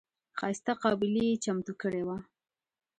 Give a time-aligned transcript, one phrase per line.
[0.39, 2.17] ښایسته قابلي یې چمتو کړې وه.